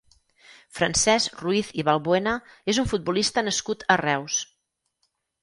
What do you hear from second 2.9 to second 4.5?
futbolista nascut a Reus.